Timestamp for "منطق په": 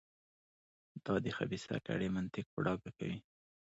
2.15-2.59